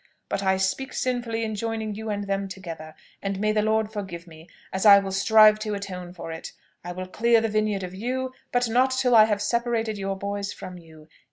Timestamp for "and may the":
3.21-3.61